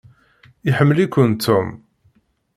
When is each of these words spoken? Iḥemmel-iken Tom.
Iḥemmel-iken 0.69 1.29
Tom. 1.45 1.69